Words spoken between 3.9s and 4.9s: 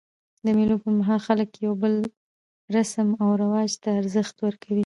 ارزښت ورکوي.